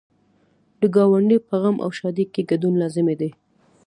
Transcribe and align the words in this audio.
د 0.79 0.81
ګاونډي 0.95 1.37
په 1.49 1.55
غم 1.61 1.75
او 1.83 1.89
ښادۍ 1.97 2.25
کې 2.33 2.47
ګډون 2.51 2.73
لازمي 2.81 3.15
دی. 3.21 3.31